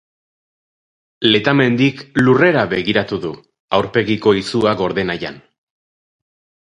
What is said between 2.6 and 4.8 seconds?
begiratu du, aurpegiko izua